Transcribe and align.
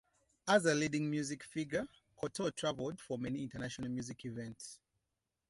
As 0.47 0.65
a 0.65 0.73
leading 0.73 1.07
musical 1.11 1.45
figure, 1.47 1.85
Cortot 2.17 2.55
traveled 2.57 2.99
for 2.99 3.19
many 3.19 3.43
international 3.43 3.89
music 3.91 4.25
events. 4.25 4.79